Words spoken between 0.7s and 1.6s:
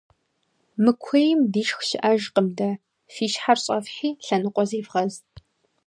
-Мы куейм